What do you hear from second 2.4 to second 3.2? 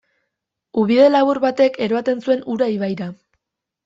ura ibaira.